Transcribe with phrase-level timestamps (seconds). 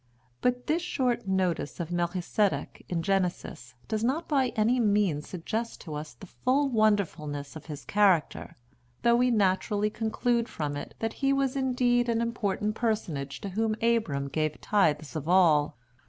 [0.41, 5.93] But this short notice of Melchizedek in Genesis does not by any means suggest to
[5.93, 8.55] us the full wonderfulness of his character,
[9.03, 13.75] though we naturally conclude from it that he was indeed an important personage to whom
[13.83, 15.77] Abram gave tithes of all.